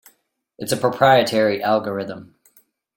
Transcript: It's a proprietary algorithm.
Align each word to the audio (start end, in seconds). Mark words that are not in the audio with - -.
It's 0.57 0.71
a 0.71 0.77
proprietary 0.77 1.61
algorithm. 1.61 2.33